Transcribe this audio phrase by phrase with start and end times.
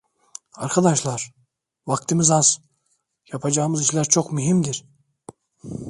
[0.53, 1.33] Arkadaşlar,
[1.87, 2.59] vaktimiz az,
[3.33, 4.85] yapacağımız işler çok mühimdir.